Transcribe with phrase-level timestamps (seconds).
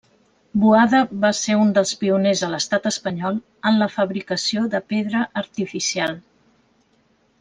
[0.61, 3.37] Boada va ser un dels pioners a l'estat Espanyol
[3.73, 6.17] en la fabricació de pedra artificial.